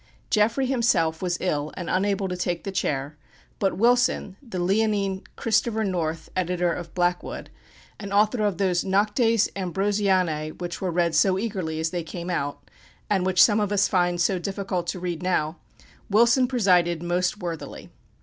[0.31, 3.17] Jeffrey himself was ill and unable to take the chair,
[3.59, 7.51] but Wilson, the leonine "Christopher North," editor of Blackwood,
[7.99, 12.71] and author of those "Noctes Ambrosianæ" which were read so eagerly as they came out,
[13.11, 15.57] and which some of us find so difficult to read now
[16.09, 17.91] Wilson presided most worthily.